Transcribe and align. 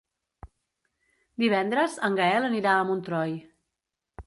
Divendres 1.43 1.99
en 2.09 2.17
Gaël 2.23 2.49
anirà 2.51 2.75
a 2.79 2.89
Montroi. 2.91 3.39